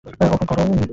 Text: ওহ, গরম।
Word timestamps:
ওহ, 0.05 0.37
গরম। 0.49 0.81